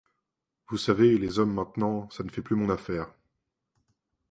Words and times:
Vous 0.69 0.77
savez, 0.79 1.19
les 1.19 1.37
hommes 1.37 1.53
maintenant, 1.53 2.09
ça 2.09 2.23
ne 2.23 2.29
fait 2.31 2.41
plus 2.41 2.55
mon 2.55 2.71
affaire. 2.71 3.13